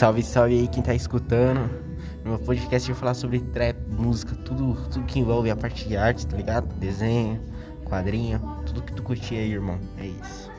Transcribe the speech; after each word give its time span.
Salve, 0.00 0.22
salve 0.22 0.58
aí 0.58 0.66
quem 0.66 0.82
tá 0.82 0.94
escutando. 0.94 1.68
No 2.24 2.30
meu 2.30 2.38
podcast 2.38 2.88
eu 2.88 2.94
vou 2.94 3.00
falar 3.00 3.12
sobre 3.12 3.38
trap, 3.38 3.76
música, 3.86 4.34
tudo, 4.34 4.74
tudo 4.88 5.04
que 5.04 5.18
envolve 5.18 5.50
a 5.50 5.54
parte 5.54 5.86
de 5.86 5.94
arte, 5.94 6.26
tá 6.26 6.38
ligado? 6.38 6.74
Desenho, 6.76 7.38
quadrinho, 7.84 8.40
tudo 8.64 8.80
que 8.80 8.94
tu 8.94 9.02
curtir 9.02 9.34
aí, 9.34 9.52
irmão. 9.52 9.78
É 9.98 10.06
isso. 10.06 10.50